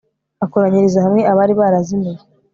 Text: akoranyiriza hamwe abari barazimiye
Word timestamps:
akoranyiriza 0.45 0.99
hamwe 1.05 1.21
abari 1.31 1.53
barazimiye 1.59 2.21